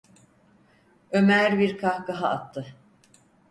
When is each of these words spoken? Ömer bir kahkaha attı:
Ömer 1.11 1.59
bir 1.59 1.77
kahkaha 1.77 2.29
attı: 2.29 2.65